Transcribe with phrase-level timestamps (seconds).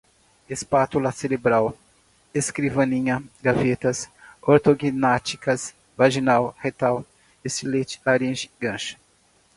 [0.49, 1.75] espátula cerebral,
[2.33, 4.09] escrivaninha, gavetas,
[4.41, 5.53] ortognática,
[5.95, 7.05] vaginal, retal,
[7.45, 8.97] estilete, laringe, gancho